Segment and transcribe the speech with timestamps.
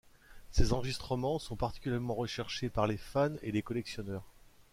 [0.49, 4.25] Ces enregistrements sont particulièrement recherchés par les fans et les collectionneurs.